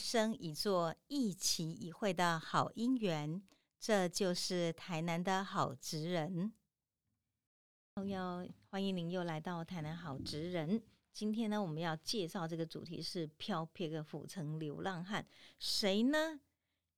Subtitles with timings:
[0.00, 3.42] 生一座一期一会的好姻缘。
[3.78, 6.52] 这就是台南的好职人。
[7.94, 10.82] 朋友，欢迎您又来到台南好职人。
[11.12, 15.26] 今天呢，我们要介绍这个主题是飘撇个府城流浪汉，
[15.58, 16.40] 谁呢？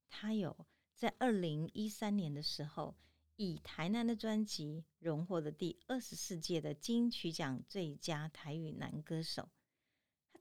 [0.09, 2.95] 他有在二零一三年的时候。
[3.37, 9.49] 以台南的专辑荣获了第二十四届的金曲奖最佳台语男歌手。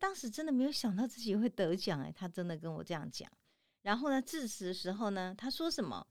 [0.01, 3.31] 当时真的没有想到自己会得奖，哎，他真的跟我这样讲。
[3.83, 6.07] 然后呢，致辞的时候呢，他说什么？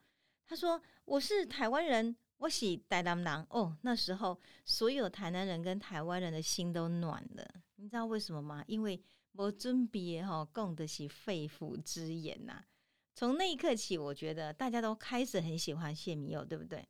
[0.46, 7.44] 他说：“我是台湾人，我喜台南人。”哦，那时候所有台南人跟台湾人的心都暖了。
[7.74, 8.62] 你知道为什么吗？
[8.68, 12.64] 因为我准备哈供的是肺腑之言呐。
[13.16, 16.88] 从那一刻起，我觉得大家都开始很喜欢谢明佑，对不对？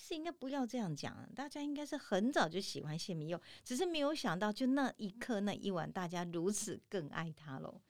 [0.00, 7.82] 其实应该不要这样讲，大家应该是很早就喜欢谢明佑，只是没有想到，就那一刻那一晚，大家如此更爱他喽。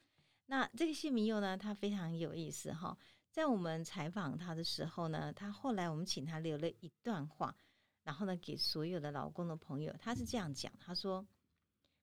[0.46, 2.98] 那这个谢明佑呢，他非常有意思哈。
[3.30, 7.54] 在我们采访他的时候呢，他后来我们请他留了一段话，
[8.02, 11.24] 然后呢，给所有的老公的朋友，他是这样讲：他说，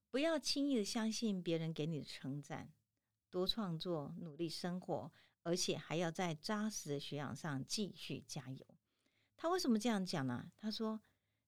[0.10, 2.72] 不要轻易的相信别人给你的称赞，
[3.30, 5.12] 多创作，努力生活。
[5.44, 8.66] 而且还要在扎实的学养上继续加油。
[9.38, 10.52] 他为什么这样讲呢？
[10.58, 11.00] 他说：“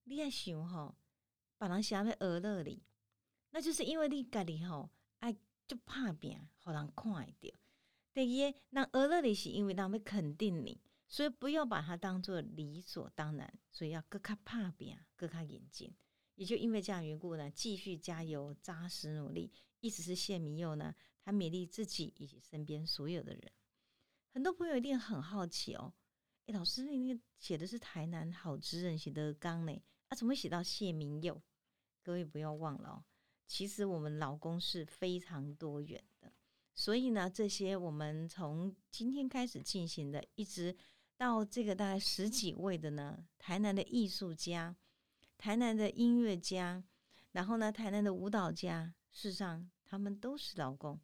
[0.05, 0.95] 你爱想吼，
[1.57, 2.83] 把人写在耳乐里，
[3.49, 5.35] 那就是因为你家里吼爱
[5.67, 7.53] 就怕变，好人看一点。
[8.13, 15.93] 第二，那耳乐里是因为他们肯定你，所以不要把它当做理所当然，所以要更加怕变，更加严谨。
[16.35, 19.51] 也就因为这样缘故呢，继续加油，扎实努力。
[19.79, 20.93] 意思是谢明佑呢，
[21.23, 23.51] 他勉励自己以及身边所有的人。”
[24.31, 25.93] 很多朋友一定很好奇哦，
[26.51, 31.41] 老师，那个写的是台南好职人写的刚呢，啊，怎么会写到谢明佑？
[32.01, 33.03] 各位不要忘了哦，
[33.45, 36.31] 其实我们老公是非常多元的，
[36.73, 40.75] 所以呢，这些我们从今天开始进行的，一直
[41.17, 44.75] 到这个大概十几位的呢，台南的艺术家、
[45.37, 46.83] 台南的音乐家，
[47.33, 50.99] 然后呢，台南的舞蹈家，事实上他们都是老公。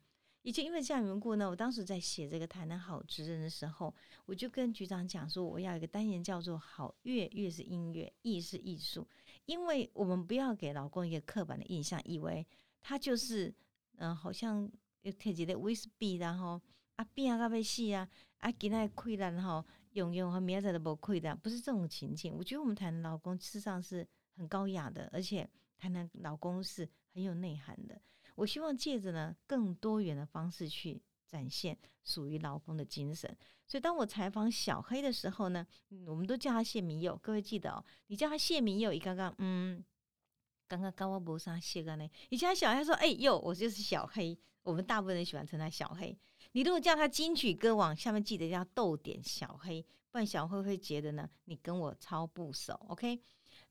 [0.46, 3.92] 以前因为这样缘故呢，我当时在写这个台南好职人的时候，
[4.28, 9.08] 我就跟局长讲说，我要一个单元叫做“好乐”，乐是音乐，艺是艺术，
[9.48, 12.46] 因为我们不要给老公一个刻板的印象，以为
[12.80, 13.52] 他就是
[13.96, 16.62] 嗯，好像有特级的威士忌，然后
[16.98, 18.08] 啊变啊个要死啊，
[18.38, 22.32] 啊今天亏了，然后用用和明仔都不亏的，不是这种情景。
[22.38, 28.00] 我觉得我们台南老公事实上是很高雅的，而且台南老公是很有内涵的。
[28.36, 33.36] 我希望借着呢更多元的方式去展现属于老公的精神。
[33.68, 35.66] 所以当我采访小黑的时候呢，
[36.06, 37.18] 我们都叫他谢明佑。
[37.24, 39.84] 各位记得哦，你叫他谢明佑，一刚刚嗯，
[40.68, 42.08] 刚刚刚我不上谢个呢。
[42.30, 44.38] 你叫他小黑说，哎呦，我就是小黑。
[44.62, 46.16] 我们大部分人喜欢称他小黑。
[46.52, 52.74] 你如果叫他金曲歌王，下面记得要逗点小黑，不然小黑会觉得呢你跟我超不熟。
[52.90, 53.20] OK？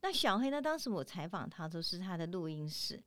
[0.01, 0.61] 那小黑呢？
[0.61, 3.03] 当时我采访他都是他的录音室。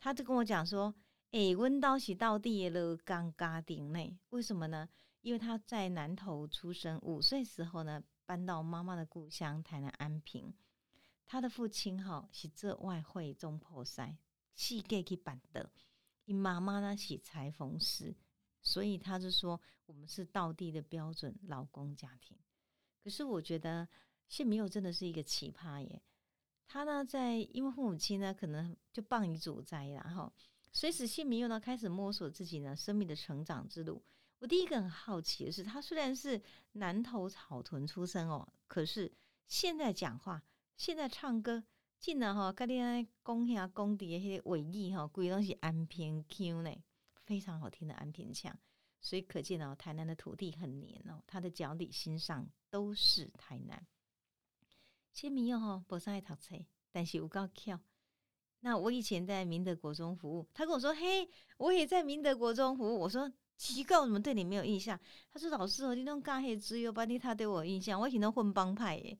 [0.00, 0.94] 他就跟我讲说
[1.30, 4.88] ：“哎，温刀喜到地了，刚嘎顶内，为什么呢？
[5.20, 10.54] 因为他在南投出生，五岁时候呢，搬到妈妈的故乡台南安平。
[11.26, 14.16] 他的父亲哈是做外汇中破塞，
[14.54, 15.70] 细个去办的。
[16.24, 18.16] 你妈妈呢是裁缝师，
[18.62, 22.36] 所以他就说我们是道地的标准老公家庭。
[23.04, 23.86] 可是我觉得
[24.28, 26.02] 谢明佑真的是一个奇葩耶。”
[26.72, 30.32] 他呢，在因为父母亲呢，可能就傍于主灾，然后，
[30.70, 34.00] 随时姓名又开始摸索自己呢生命的成长之路。
[34.38, 36.40] 我第一个很好奇的是，他虽然是
[36.74, 39.10] 南投草屯出生哦，可是
[39.48, 40.40] 现在讲话、
[40.76, 41.64] 现在唱歌，
[41.98, 46.70] 竟然哈，跟你讲公下公底的那些尾音哈，贵东西安平 Q 呢，
[47.24, 48.56] 非常好听的安平腔。
[49.00, 53.84] 所以可见哦，台南的土地很黏哦，他的脚底心上都是台南。
[55.12, 56.54] 谢明佑哈，不是爱读册，
[56.92, 57.78] 但是有够巧。
[58.60, 61.28] 那我以前在明德国中服务，他跟我说：“嘿，
[61.58, 64.98] 我也在明德国中服务。”我说：“奇怪，我怎么对你没有印象？”
[65.32, 69.18] 他说：“老师，我那种尬黑只有把你他对我印象，我以前都混帮派耶。”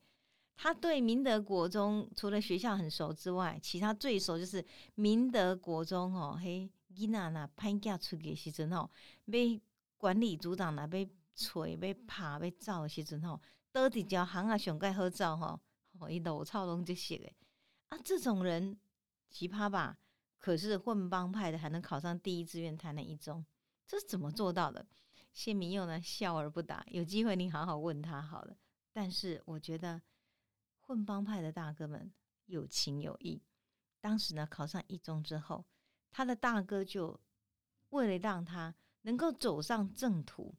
[0.55, 4.63] 他对明德国中除了学校很熟之外，其他最熟就是
[4.93, 6.39] 明德国中哦。
[6.39, 8.89] 嘿，囡仔呐，潘假出去时阵吼，
[9.25, 9.59] 被
[9.97, 13.41] 管理组长呐被锤、被拍、被照时阵吼，
[13.71, 15.59] 倒伫条行啊上盖好照吼。
[16.01, 17.35] 我，一抖我操龙这些诶，
[17.89, 18.75] 啊，这种人
[19.29, 19.99] 奇葩吧？
[20.39, 23.45] 可是混帮派的还能考上第一志愿台南一中，
[23.85, 24.87] 这是怎么做到的？
[25.31, 26.83] 谢明佑呢笑而不答。
[26.87, 28.57] 有机会你好好问他好了。
[28.91, 30.01] 但是我觉得
[30.79, 32.11] 混帮派的大哥们
[32.47, 33.41] 有情有义。
[33.99, 35.63] 当时呢考上一中之后，
[36.09, 37.21] 他的大哥就
[37.89, 38.73] 为了让他
[39.03, 40.55] 能够走上正途，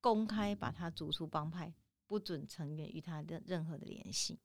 [0.00, 1.72] 公开把他逐出帮派，
[2.06, 4.40] 不准成员与他的任何的联系。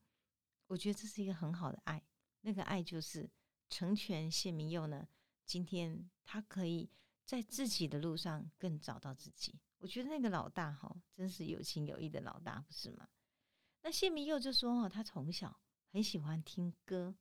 [0.66, 2.02] 我觉得这是一个很好的爱，
[2.40, 3.30] 那个爱就是
[3.68, 5.06] 成全谢明佑呢。
[5.44, 6.90] 今天他可以
[7.24, 9.58] 在自己的路上更找到自己。
[9.78, 13.08] 我觉得那个老大哈，真是有情有义的老大，不是吗？
[13.82, 15.60] 那谢明佑就说哈，他从小
[15.92, 17.14] 很喜欢听歌，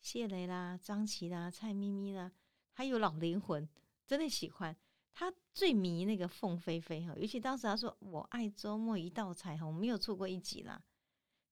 [0.00, 2.30] 谢雷啦、张琪啦、蔡咪咪啦，
[2.72, 3.68] 还有老灵魂，
[4.06, 4.76] 真的喜欢。
[5.12, 10.82] 他最迷那个凤飞飞哈，尤其当时他说我爱周末一道彩虹，没有错过一集啦。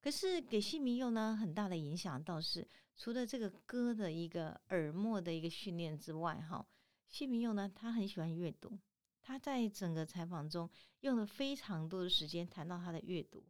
[0.02, 2.66] 可是给谢明佑呢很大的影响，倒是
[2.96, 6.66] 除了这个歌的一个耳膜的一个训练之外，哈，
[7.08, 8.76] 谢明佑呢他很喜欢阅读。
[9.20, 10.69] 他在整个采访中
[11.02, 13.44] 用了非常多的时间谈到他的阅读。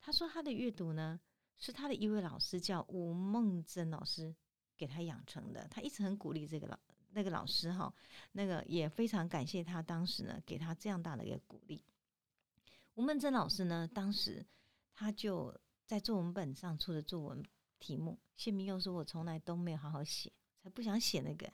[0.00, 1.20] 他说他的阅读呢
[1.58, 4.34] 是他的一位老师叫吴梦珍老师
[4.78, 5.68] 给他养成的。
[5.68, 6.78] 他一直很鼓励这个老
[7.10, 7.92] 那个老师哈，
[8.32, 11.84] 那个也非常感谢他当时呢给他这样大的一个鼓励。
[12.94, 14.42] 吴梦珍老师呢当时
[14.94, 15.54] 他就
[15.86, 17.42] 在作文本上出的作文
[17.78, 20.32] 题目，谢明佑说：“我从来都没有好好写，
[20.62, 21.52] 才不想写那个。”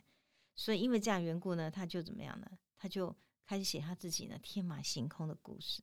[0.54, 2.58] 所以因为这样缘故呢，他就怎么样呢？
[2.76, 5.82] 他就开始写他自己呢天马行空的故事。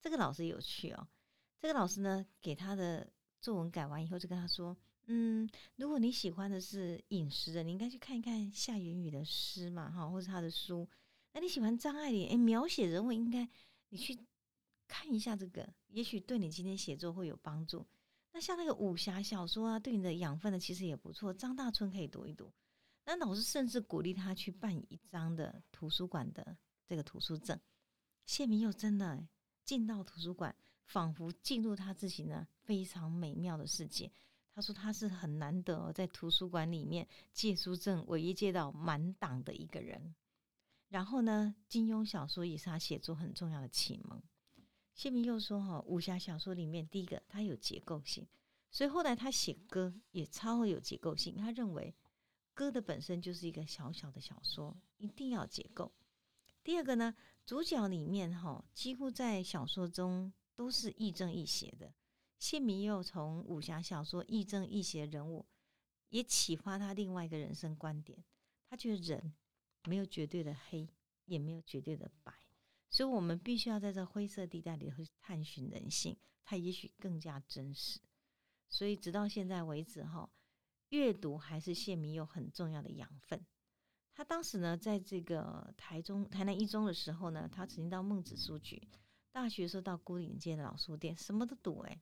[0.00, 1.08] 这个老师有趣哦。
[1.58, 3.10] 这个老师呢给他的
[3.40, 4.76] 作文改完以后，就跟他说
[5.06, 10.86] ：“嗯，如果你喜欢的是饮食的，你应该去看一看夏云雨的诗嘛，哈，或者他的书。
[11.32, 13.48] 那你喜欢张爱玲，诶，描写人物应该
[13.88, 14.18] 你去
[14.86, 17.86] 看一下这个，也许对你今天写作会有帮助。
[18.32, 21.32] 那像那个武侠小说啊，对你的养分呢，其实也不错。
[21.32, 22.52] 张大春可以读一读。
[23.04, 26.56] 那老师甚至鼓励他去办一张的图书馆的
[26.86, 27.58] 这个图书证。
[28.24, 29.26] 谢明又真的
[29.64, 30.54] 进到图书馆。”
[30.86, 34.08] 仿佛进入他自己呢非常美妙的世界。
[34.54, 40.14] 他说他是很难得在图书馆里面借书证唯一借到满档的一个人。
[40.86, 44.22] 然后呢，金庸小说也是他写作很重要的启蒙。
[44.96, 48.26] 谢明又说哈，武侠小说里面第一个它有结构性，
[48.72, 51.36] 所以后来他写歌也超有结构性。
[51.36, 51.94] 他认为
[52.52, 55.92] 歌的本身就是一个小小的小说，一定要结构。
[56.64, 57.14] 第二个呢，
[57.44, 60.32] 主角里面哈几乎在小说中。
[60.56, 61.92] 都是亦正亦邪的。
[62.38, 65.44] 谢明又从武侠小说亦正亦邪人物，
[66.08, 68.24] 也启发他另外一个人生观点。
[68.70, 69.34] 他觉得人
[69.84, 70.88] 没有绝对的黑，
[71.26, 72.32] 也没有绝对的白，
[72.88, 78.00] 所以我们必须要在这灰色地带里去探寻人性，它也许更加真实。
[78.68, 80.30] 所以直到现在为止，哈，
[80.88, 83.44] 阅读还是谢明有很重要的养分。
[84.14, 88.88] 他当时呢，在这个台中台南一中的时候呢，他曾经到孟子书局。
[89.30, 92.00] 大学时候到孤岭街的老书店，什么都读哎，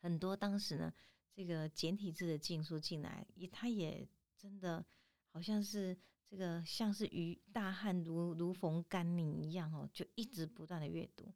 [0.00, 0.94] 很多当时呢，
[1.34, 4.86] 这个简体字的禁书进来，也他也真的
[5.32, 5.98] 好像是
[6.30, 11.32] 这个像是鱼大汉如如逢甘霖一样哦，就一直不断的阅读。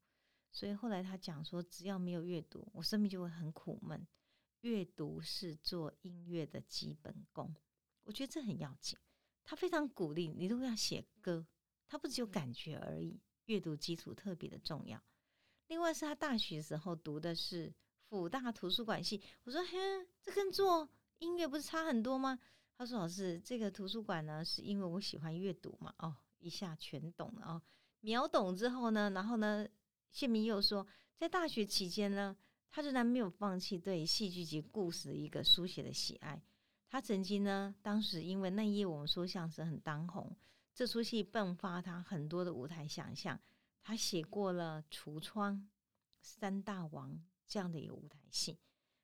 [0.50, 4.06] 所以后来他讲说，只要没有阅读，我生命就会很苦闷。
[4.61, 7.55] 阅读是做音乐的基本功，
[8.05, 8.99] 我觉得这很要紧。
[9.43, 11.47] 他非常鼓励你，如果要写歌，
[11.89, 13.19] 他不只有感觉而已。
[13.46, 15.03] 阅读基础特别的重要。
[15.67, 17.75] 另外是他大学时候读的是
[18.08, 19.20] 辅大图书馆系。
[19.43, 22.39] 我说：“嘿，这跟做音乐不是差很多吗？”
[22.82, 27.62] 他说：“老师，这个图书馆呢，是因为我喜欢阅读嘛。”哦，一下全懂了哦。
[28.01, 29.65] 秒懂之后呢，然后呢，
[30.10, 30.84] 谢明又说，
[31.15, 32.36] 在大学期间呢，
[32.69, 36.43] 他仍然没有放弃对戏剧及故事的一个书写的喜爱。
[36.89, 40.34] 他曾经呢，当时因为那一页我们说相声很当红。
[40.74, 43.39] 这出戏迸发他很多的舞台想象，
[43.81, 45.55] 他写过了《橱窗》
[46.20, 47.12] 《三大王》
[47.46, 48.58] 这样的一个舞台戏。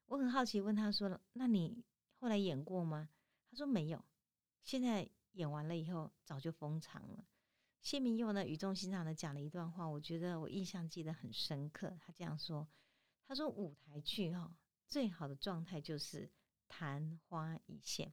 [0.06, 1.84] 我很好奇，问他说：“那你
[2.18, 3.10] 后来演过吗？”
[3.50, 4.04] 他说：“没有。”
[4.62, 7.26] 现在演完了以后，早就封场了。
[7.80, 11.96] 谢明佑呢，语重心长的讲了一段话，我觉得我印象记得很深刻。
[12.00, 12.68] 他这样说
[13.26, 16.30] ：“他说舞台剧哈，最好的状态就是
[16.68, 18.12] 昙花一现，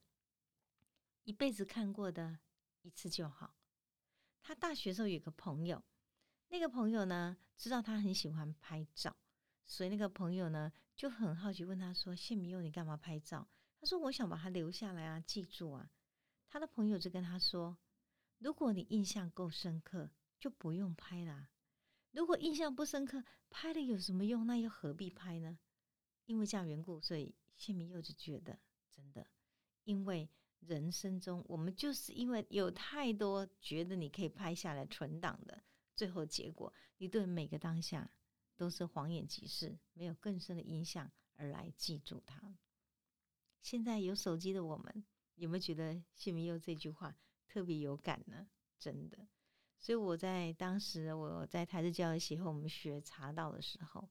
[1.24, 2.38] 一辈子看过的。”
[2.82, 3.56] 一次就好。
[4.40, 5.82] 他大学时候有个朋友，
[6.50, 9.16] 那个朋友呢知道他很喜欢拍照，
[9.64, 13.48] 所以那个朋友呢就很好奇问他说：“谢明佑，你干嘛拍照？”
[13.86, 15.92] 他说：“我想把它留下来啊，记住啊。”
[16.50, 17.78] 他的朋友就跟他说
[18.38, 21.50] ：“如果你印象够深刻，就不用拍啦。
[22.10, 24.44] 如果印象不深刻，拍了有什么用？
[24.44, 25.56] 那又何必拍呢？”
[26.26, 28.58] 因为这样缘故，所以谢明佑就觉得
[28.90, 29.24] 真的，
[29.84, 30.28] 因为。
[30.60, 35.62] 人生中，我们就是因为有太多觉得你可以拍下来存档的，
[35.94, 38.10] 最后结果你对每个当下
[38.56, 42.58] 都是晃眼即逝，没有更深的印象而来记住它。
[43.66, 45.04] 现在有手机的我们，
[45.34, 47.18] 有没有觉得谢明佑这句话
[47.48, 48.46] 特别有感呢？
[48.78, 49.26] 真的，
[49.76, 54.08] 所以我在当时我在台式教育协会我们学茶道的时候，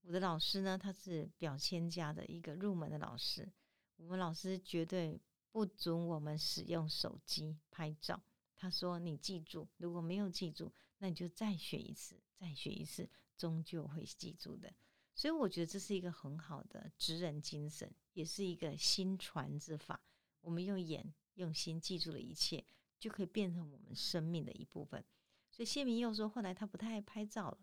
[0.00, 3.52] 我的老师呢，他是表千家的一个入门的老师。
[3.96, 5.20] 我们老师绝对
[5.52, 8.18] 不准我们使用手机拍照。
[8.56, 13.06] 他说：“你记住，如果没有记住，那你就再学一次，再学一次，
[13.36, 14.72] 终究会记住的。”
[15.14, 20.00] 所以我觉得这是一个很好的职人精神，也是一个心传之法。
[20.40, 22.64] 我们用眼、用心记住了一切，
[22.98, 25.04] 就可以变成我们生命的一部分。
[25.50, 27.58] 所以谢明又说，后来他不太爱拍照了，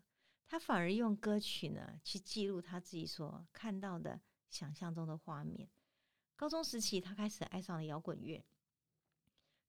[0.46, 5.68] 他反而用歌曲呢去记录他自己所看到的、想象中的画面。
[6.34, 8.42] 高中时期，他开始爱上了摇滚乐。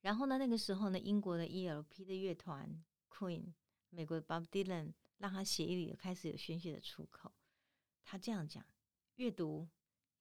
[0.02, 3.54] 然后呢，那个时候呢，英国的 E.L.P 的乐团 Queen，
[3.90, 7.32] 美国的 Bob Dylan，让他血液里开始有宣泄的出口。
[8.04, 8.66] 他这样讲：
[9.16, 9.68] 阅读、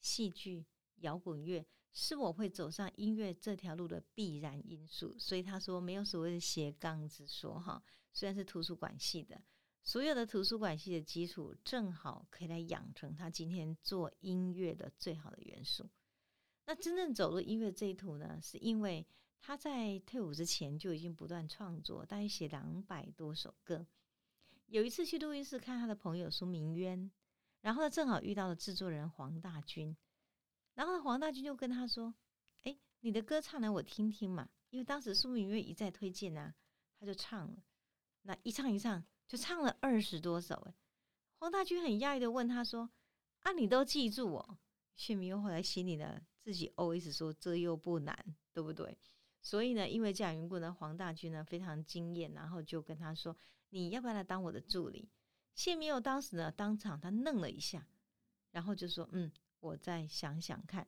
[0.01, 0.65] 戏剧、
[0.97, 5.19] 摇滚乐是我会走上音乐这条路的必然因素。
[5.19, 7.83] 所以他说，没有所谓的斜杠之说哈。
[8.13, 9.43] 虽然是图书馆系的，
[9.83, 15.89] 所有的图书馆系的基础，正好可以来养成他今天做音乐的最好的元素。
[16.67, 19.07] 那真正走入音乐这一途呢，是因为。
[19.45, 23.85] 他在退伍之前就已经不断创作，大约写两百多首歌。
[24.67, 27.11] 有一次去录音室看他的朋友苏明渊，
[27.63, 29.97] 然后呢正好遇到了制作人黄大军，
[30.75, 32.15] 然后黄大军就跟他说
[32.65, 36.55] ：“哎，你的歌唱来我听听嘛。”因为当时苏明月一再推荐啊，
[36.99, 37.63] 他就唱了。
[38.23, 40.55] 那一唱一唱就唱了二十多首。
[40.67, 40.75] 哎，
[41.39, 42.91] 黄大军很讶异的问他说
[43.41, 44.59] ：“啊，你都记住哦？”
[44.97, 48.99] 谢明渊后来心里呢自己 always 说：“这又不难，对不对？”
[49.41, 53.37] 所以呢，因为这样缘故呢，黄大军呢非常惊艳，然后就跟他说
[53.71, 55.11] ：“你要不要来当我的助理？”
[55.55, 57.87] 谢明佑当时呢当场他愣了一下，
[58.51, 59.31] 然后就说：“嗯，
[59.61, 60.87] 我再想想看。”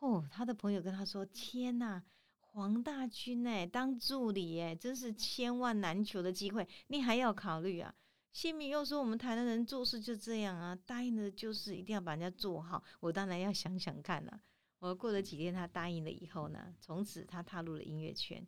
[0.00, 2.02] 哦，他的朋友跟他说：“天哪，
[2.40, 7.94] 黄大军哎，当助理哎，真是千万难求的机会，你还要考虑啊？”
[8.32, 14.40] 谢明佑说：“我们台南人做事就这样啊，答应的就是一定要把人家做好，我当然要想想看了。”
[14.80, 18.46] 我过了几天，他答应了以后呢，从此他踏入了音乐圈，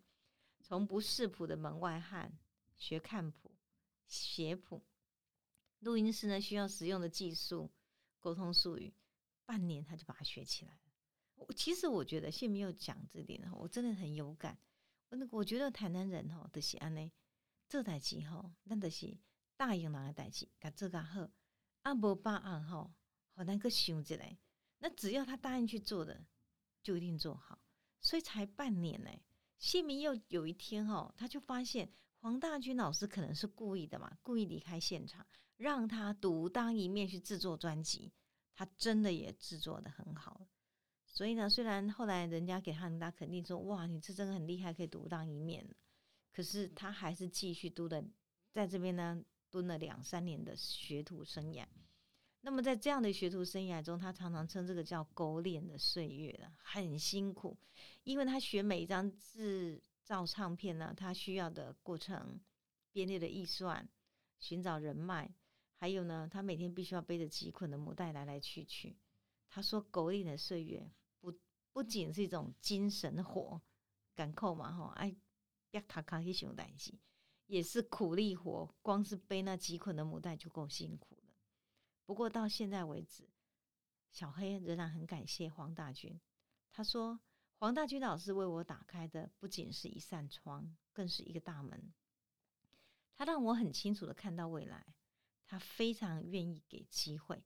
[0.61, 2.31] 从不识谱的门外汉
[2.77, 3.55] 学看谱、
[4.07, 4.83] 写谱，
[5.81, 7.71] 录音师呢需要使用的技术、
[8.19, 8.95] 沟通术语，
[9.45, 10.79] 半年他就把它学起来了。
[11.35, 14.59] 我其实我觉得谢明佑讲这点，我真的很有感。
[15.09, 17.13] 我那我觉得台南人吼的是安呢，
[17.69, 19.17] 做代志吼，那的是
[19.57, 21.31] 答应人的代志，甲做甲好，
[21.83, 22.93] 啊无把案吼，
[23.35, 24.39] 好难个想一来。
[24.79, 26.27] 那只要他答应去做的，
[26.83, 27.63] 就一定做好。
[28.01, 29.11] 所以才半年呢，
[29.59, 31.93] 谢明又有一天哦，他就发现
[32.27, 35.25] 黄大军老师可能是故意的嘛，故意离开现场，
[35.59, 38.13] 让他独当一面去制作专辑。
[38.53, 40.45] 他真的也制作的很好。
[41.05, 45.65] 所以呢，虽然后来人家给他很大肯定，说哇，你这真的很厉害，可以独当一面。
[46.33, 48.05] 可是他还是继续读的，
[48.51, 51.65] 在这边呢蹲了两三年的学徒生涯。
[52.41, 57.57] 那么在这样的学徒生涯中，他常常称这个叫“狗脸的岁月”了，很辛苦，
[58.03, 62.41] 因为他学每一张字造唱片呢，他需要的过程、
[62.93, 63.89] 编列的预算、
[64.39, 65.35] 寻找人脉，
[65.75, 68.97] 还有呢，他每天必须要背着几捆的母带来来去去。
[69.49, 71.37] 他说：“狗脸的岁月不
[71.73, 73.61] 不仅是一种精神活，
[74.15, 75.17] 赶扣嘛，吼，哎，
[75.71, 76.95] 别卡卡去熊代志，
[77.47, 81.35] 也是苦力活，光是背那几捆的母带就够辛苦了。”
[82.07, 83.29] 不过到现在为止，
[84.13, 86.21] 小黑仍然很感谢黄大军。
[86.71, 87.19] 他说
[87.59, 91.93] ：“黄大军老师为我打开的不仅是一扇窗，更是一个大门。
[93.15, 94.87] 他让我很清楚的看到未来。
[95.47, 97.43] 他非常愿意给机会。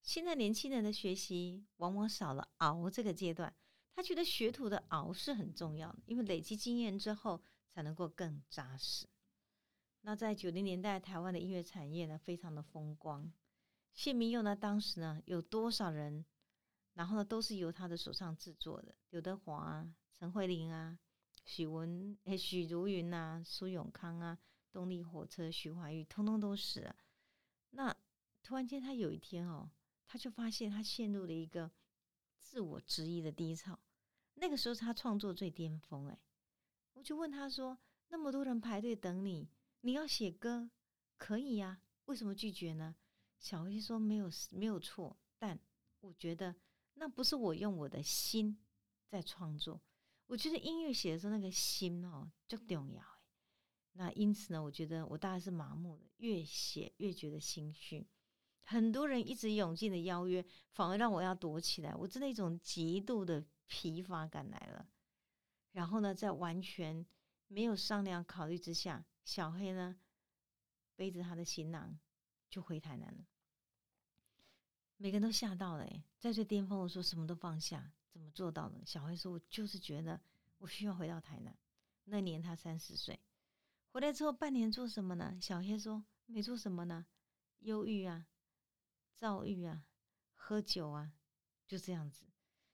[0.00, 3.52] 现在年轻人的学习往往少了熬这个阶段。
[3.94, 9.06] 他觉得学徒的熬是很重要的，因为累积经验之后才能够更扎实。
[10.00, 13.30] 那在九零年代，台湾的音乐产业呢，非常的风光。”
[13.92, 14.56] 谢明佑呢？
[14.56, 16.24] 当时呢，有多少人？
[16.94, 18.94] 然后呢，都是由他的手上制作的。
[19.10, 20.98] 刘德华啊，陈慧琳啊，
[21.44, 24.38] 许文诶，许茹芸啊，苏永康啊，
[24.70, 26.94] 动力火车，徐怀钰，通通都是。
[27.70, 27.96] 那
[28.42, 29.70] 突然间，他有一天哦，
[30.06, 31.70] 他就发现他陷入了一个
[32.38, 33.78] 自我质疑的低潮。
[34.34, 36.08] 那个时候，他创作最巅峰。
[36.08, 36.18] 诶，
[36.92, 39.48] 我就问他说：“那么多人排队等你，
[39.80, 40.70] 你要写歌，
[41.16, 41.80] 可以呀？
[42.06, 42.96] 为什么拒绝呢？”
[43.38, 45.58] 小黑说：“没有，没有错，但
[46.00, 46.54] 我觉得
[46.94, 48.58] 那不是我用我的心
[49.08, 49.80] 在创作。
[50.26, 53.02] 我觉得音乐写的时候，那个心哦，就重要
[53.94, 58.06] 那因此呢，我觉得我大概是麻木的，越写越觉得心虚。
[58.64, 61.94] 很多人一直涌进的邀约，反而让我要躲起来。
[61.94, 64.88] 我真的一种极度的疲乏感来了。
[65.72, 67.04] 然后呢，在完全
[67.48, 69.98] 没有商量考虑之下，小黑呢
[70.96, 71.98] 背着他的行囊
[72.48, 73.26] 就回台南了。
[75.02, 78.80] 每个人都吓到了，哎，在最巅峰，我说什么都放下，怎么做到的？
[78.86, 80.20] 小黑说：“我就是觉得
[80.58, 81.58] 我需要回到台南。”
[82.06, 83.18] 那年他三十岁，
[83.90, 85.36] 回来之后半年做什么呢？
[85.40, 87.04] 小黑说：“没做什么呢，
[87.58, 88.28] 忧郁啊，
[89.16, 89.84] 躁郁啊，
[90.34, 91.14] 喝酒啊，
[91.66, 92.24] 就这样子。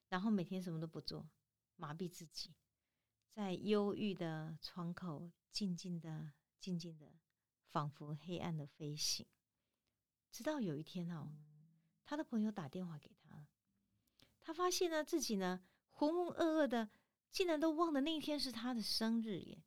[0.09, 1.27] 然后每天什么都不做，
[1.77, 2.53] 麻痹自己，
[3.31, 7.11] 在忧郁的窗口静静的、静静的，
[7.65, 9.25] 仿佛黑暗的飞行。
[10.31, 11.33] 直到有一天哦。”
[12.09, 13.45] 他的朋友打电话给他，
[14.41, 16.89] 他发现呢自己呢浑浑噩噩的，
[17.29, 19.63] 竟然都忘了那一天是他的生日耶。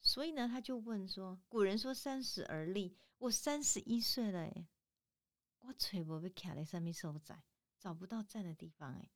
[0.00, 4.66] 所以呢，他就问说：“古人说三十而立，我三十一岁了，哎，
[5.60, 7.44] 我腿不被卡在上面受载，
[7.78, 9.08] 找不到站的地方，哎。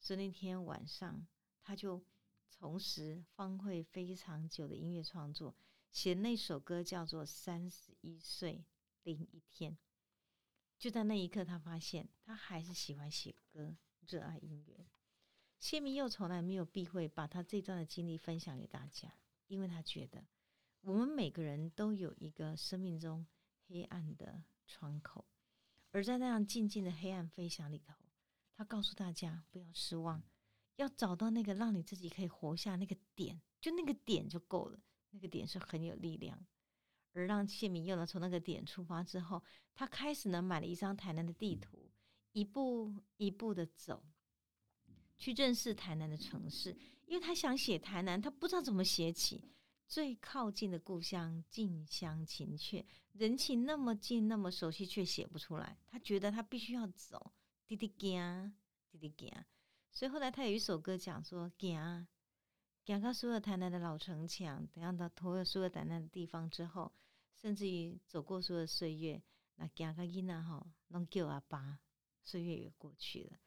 [0.00, 1.26] 所以那天晚上，
[1.62, 2.02] 他就
[2.48, 5.54] 重拾方慧非常久的音乐创作，
[5.92, 8.64] 写那首歌叫做《三十一岁
[9.02, 9.72] 零一天》。
[10.78, 14.86] 就在那一刻，他发现他还是喜欢写歌，热爱音乐。
[15.58, 19.12] 谢明又从来没有避讳把他这段的经历分享给大家，
[19.48, 20.24] 因为他觉得
[20.82, 23.26] 我们每个人都有一个生命中
[23.66, 25.26] 黑暗的窗口，
[25.90, 27.94] 而在那样静静的黑暗飞翔里头，
[28.54, 30.22] 他告诉大家不要失望，
[30.76, 34.78] 要找到那个让你自己可以活下那个点，就那个点就够了，
[35.10, 36.46] 那个点是很有力量。
[37.12, 39.42] 而让谢明又能从那个点出发之后，
[39.74, 41.90] 他开始呢买了一张台南的地图，
[42.32, 44.04] 一步一步的走，
[45.16, 46.76] 去认识台南的城市。
[47.06, 49.42] 因为他想写台南，他不知道怎么写起。
[49.86, 55.78] 最靠近的故乡，近乡情怯，人情那么近，那么熟悉，却写不出来。
[55.86, 57.32] 他觉得他必须要走，
[57.66, 58.52] 滴滴行，
[58.90, 59.44] 滴滴行。
[59.90, 62.06] 所以后来他有一首歌讲说，行，
[62.84, 66.92] 行到所有台南的老城墙，等下到所有所有台南的地方之后。
[67.40, 69.22] 甚至于走过所有的岁月，
[69.54, 71.78] 那行个囡仔吼，拢叫阿爸，
[72.24, 73.38] 岁月也过去了。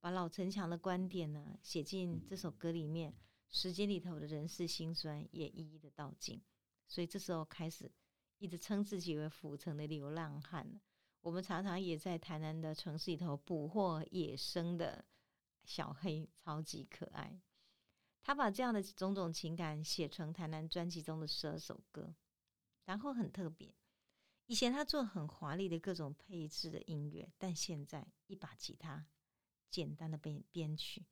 [0.00, 3.14] 把老城墙的观点呢写进这首歌里面，
[3.48, 6.42] 时间里头的人世辛酸也一一的道尽。
[6.86, 7.90] 所以这时候开始
[8.36, 10.80] 一直称自己为府城的流浪汉。
[11.20, 15.04] 我们常常也在台南的城市里头捕获野生的
[15.64, 17.40] 小黑，超级可爱。
[18.20, 22.14] 他把这样的种种情感写成台南专辑中的十二首歌。
[22.88, 23.74] 然后很特别，
[24.46, 29.06] 以前他做很华丽的各种配置的音乐，但现在一把吉他，
[29.68, 31.04] 简单的编编曲，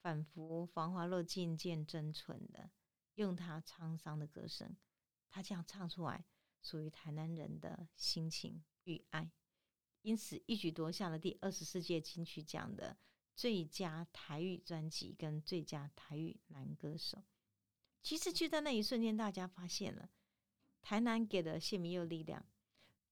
[0.00, 2.70] 仿佛繁华落尽见真纯的，
[3.16, 4.74] 用他沧桑的歌声，
[5.28, 6.24] 他这样唱出来，
[6.62, 9.30] 属于台南人的心情与爱，
[10.00, 12.96] 因此一举夺下了第二十四届金曲奖的
[13.36, 17.22] 最佳台语专辑跟最佳台语男歌手。
[18.00, 20.08] 其实就在那一瞬间，大家发现了。
[20.82, 22.44] 台南给了谢明佑力量，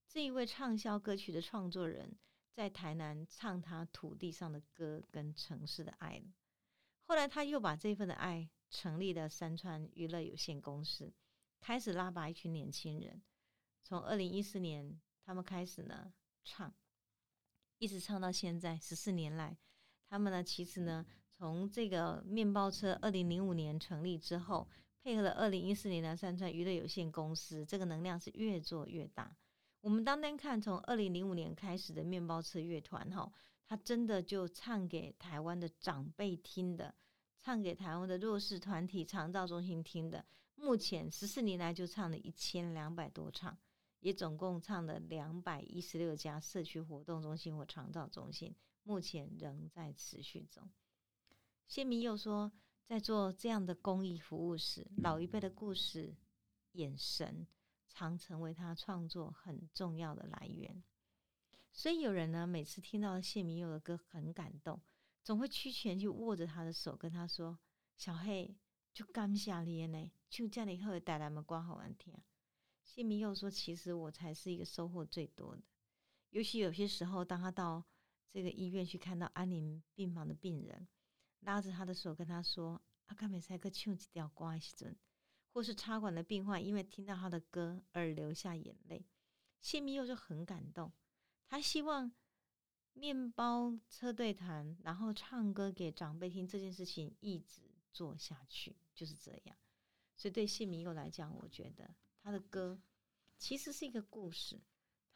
[0.07, 2.17] 这一位畅销歌曲的创作人，
[2.51, 6.21] 在台南唱他土地上的歌跟城市的爱。
[7.03, 11.13] 后来他又把这份的爱成立了山川娱乐有限公司，
[11.61, 13.21] 开始拉拔一群年轻人。
[13.81, 16.75] 从二零一四年，他们开始呢唱，
[17.77, 19.57] 一直唱到现在十四年来，
[20.09, 24.67] 他们呢其实呢从这个面包车二零零五年成立之后。
[25.03, 29.35] 配合了二零一四年的山川娱乐有限公司，这个能量是越做越大。
[29.81, 33.31] 我们单单看从二零零五年开始的面包车乐团，哈，
[33.65, 36.93] 他真的就唱给台湾的长辈听的，
[37.39, 40.23] 唱给台湾的弱势团体、长照中心听的。
[40.53, 43.57] 目前十四年来就唱了一千两百多场，
[44.01, 50.69] 也总共唱了两百一十六家社区活动中心或长照中心，目前仍在持续中。
[51.67, 52.51] 谢明又说。
[52.91, 56.13] 在做这样的公益服务时，老一辈的故事、
[56.73, 57.47] 眼神，
[57.87, 60.83] 常成为他创作很重要的来源。
[61.71, 64.81] 所以有人呢，每次听到谢明佑的歌很感动，
[65.23, 67.57] 总会屈拳去握着他的手，跟他说
[67.95, 68.53] ：“小黑，
[68.93, 72.13] 就感谢你呢，就这样以后带来们歌好玩听。”
[72.83, 75.63] 谢明佑说：“其实我才是一个收获最多的，
[76.31, 77.85] 尤其有些时候，当他到
[78.33, 80.85] 这个医院去看到安宁病房的病人。”
[81.41, 84.95] 拉着他的手跟他说：“阿卡美赛克唱几条歌时阵，
[85.51, 89.05] 或是插管的病患因为听到他的歌而流下眼泪，
[89.59, 90.91] 谢明佑就很感动。
[91.47, 92.11] 他希望
[92.93, 99.57] 面包车队团，然后唱歌给长辈听这件事情一直做下去，就是这样。
[100.15, 102.79] 所以对谢明佑来讲，我觉得他的歌
[103.37, 104.61] 其实是一个故事，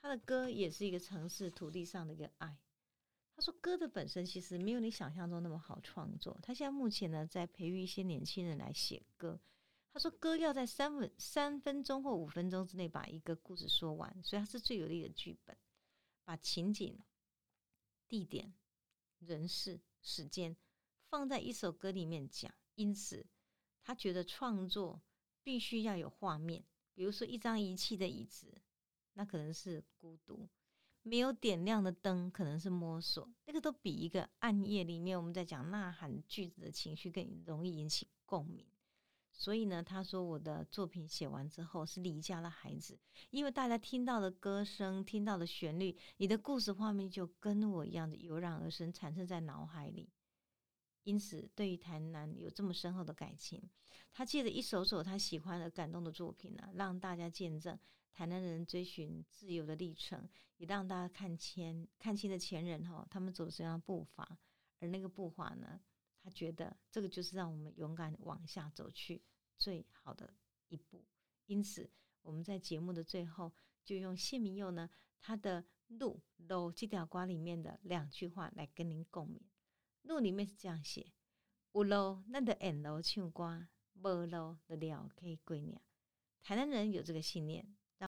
[0.02, 2.58] 他的歌也是一个城市土地上的一个爱。”
[3.36, 6.40] 他说：“歌的本身其实没有你想象中那么好创作。
[6.42, 9.40] 他现在目前呢，在培育一些年轻人来写歌。
[9.92, 15.58] 他说歌要在三分三分钟或五分钟之内把一个故事说完，所以它是最有力的剧本，
[16.24, 16.98] 把情景、
[18.08, 18.54] 地点、
[19.20, 20.56] 人事、时间
[21.10, 22.54] 放在一首歌里面讲。
[22.76, 23.26] 因此，
[23.84, 25.02] 他觉得创作
[25.44, 28.62] 必须要有画面，比如说一张遗弃的椅子，
[29.14, 30.50] 那可能是孤独；
[31.08, 33.30] 没有点亮的灯，可能是摸索。
[33.46, 38.66] 那个都比一个暗夜里面我们在讲呐喊句子的情绪更容易引起共鸣。
[39.32, 42.98] 所以呢，他说我的作品写完之后是离家的孩子，
[43.30, 50.10] 因为大家听到的歌声、听到的旋律，你的故事画面就跟我一样的油然而生，产生在脑海里。
[51.04, 53.62] 因此，对于台南有这么深厚的感情，
[54.12, 57.78] 他借着一首首他喜欢的感动的作品呢，让大家见证
[58.16, 60.26] 台南人追寻自由的历程，
[60.56, 64.40] 也让大家看清看清的前人哈，他们走怎样步伐，
[64.80, 65.82] 而那个步伐呢？
[66.24, 69.22] 他觉得这个就是让我们勇敢往下走去
[69.58, 70.34] 最好的
[70.70, 71.04] 一步。
[71.46, 79.42] 因此，我们在节目的最后就用谢明佑呢他的《路》路这条歌里面的两句话来跟您共勉。
[80.04, 81.12] 路里面是这样写：
[81.74, 85.82] 有路，咱得沿路唱歌；无路，得了可以归娘。
[86.42, 87.76] 台南人有这个信念，